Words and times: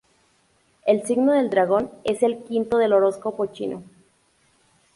El 0.83 1.05
signo 1.05 1.33
del 1.33 1.51
Dragón 1.51 1.91
es 2.03 2.23
el 2.23 2.41
quinto 2.43 2.79
del 2.79 2.91
horóscopo 2.93 3.45
chino. 3.45 3.83